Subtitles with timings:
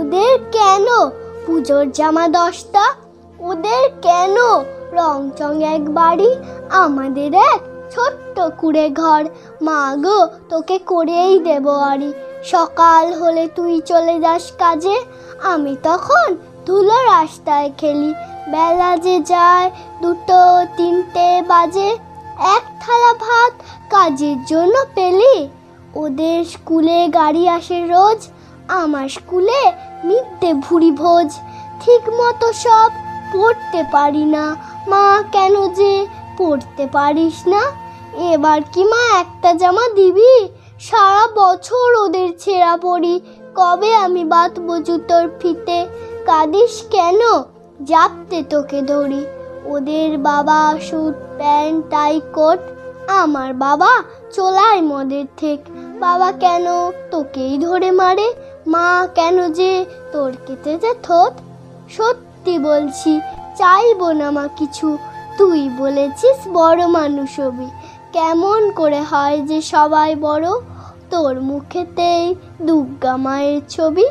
[0.00, 0.86] ওদের কেন?
[1.46, 2.84] পুজোর জামা দশটা?
[3.38, 4.36] ওদের কেন?
[4.92, 6.30] রং চং এক বাড়ি,
[6.70, 7.60] আমাদের এক
[7.90, 9.22] ছোট্ট কুড়ে ঘর।
[9.62, 10.18] মা গো,
[10.48, 12.12] তোকে করেই দেব আরি
[12.44, 14.96] সকাল হলে তুই চলে যাস কাজে,
[15.42, 16.26] আমি তখন
[16.66, 18.14] ধুলো রাস্তায় খেলি।
[18.50, 19.70] বেলা যে যায়
[20.02, 20.40] দুটো
[20.76, 21.90] তিনটে বাজে,
[22.56, 23.52] এক থালা ভাত
[23.90, 25.36] কাজের জন্য পেলি।
[25.94, 28.20] ওদের স্কুলে গাড়ি আসে রোজ,
[28.68, 29.62] আমার স্কুলে
[30.04, 31.38] মিথ্যে ভুরি ভোজ
[31.80, 32.90] ঠিক মতো সব
[33.32, 34.56] পড়তে পারি না।
[34.88, 36.06] মা, কেন যে
[36.38, 37.62] পড়তে পারিস না?
[38.32, 40.48] এবার কি মা একটা জামা দিবি?
[40.80, 43.20] সারা বছর ওদের ছেঁড়া পড়ি।
[43.54, 45.86] কবে আমি বাঁধবো জুতোর ফিতে?
[46.26, 47.20] কাঁদিস কেন?
[47.84, 49.24] জাপতে তোকে ধরি
[49.64, 52.58] ওদের বাবা স্যুট প্যান্ট, টাই কোট,
[53.10, 55.60] আমার বাবা চোলায় মদের থেক
[56.00, 56.66] বাবা কেন
[57.10, 58.34] তোকেই ধরে মারে?
[58.66, 61.32] মা, কেন যে তোর কেটেছে থোত?
[61.88, 63.20] সত্যি বলছি,
[63.56, 64.98] চাইব না মা কিছু।
[65.38, 67.66] তুই বলেছিস বড় মানুষ হবি।
[68.12, 70.46] কেমন করে হয় যে সবাই বড়?
[71.10, 74.04] তোর মুখেতেই দুর্গা মায়ের ছবি।